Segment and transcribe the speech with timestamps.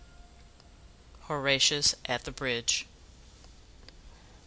[1.27, 2.87] HORATIUS AT THE BRIDGE.